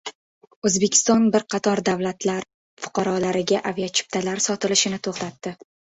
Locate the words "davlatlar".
1.89-2.47